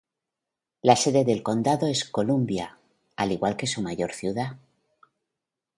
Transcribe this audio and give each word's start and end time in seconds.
La 0.81 0.95
sede 0.95 1.23
del 1.25 1.43
condado 1.43 1.85
es 1.85 2.09
Columbia, 2.09 2.79
al 3.17 3.33
igual 3.33 3.55
que 3.55 3.67
su 3.67 3.83
mayor 3.83 4.13
ciudad. 4.13 4.57